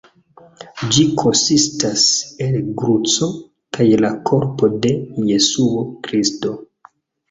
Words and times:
Ĝi 0.95 1.03
konsistas 1.23 2.07
el 2.47 2.59
kruco 2.81 3.31
kaj 3.79 3.89
la 4.03 4.13
korpo 4.33 4.75
de 4.83 4.99
Jesuo 5.33 5.89
Kristo. 6.07 6.61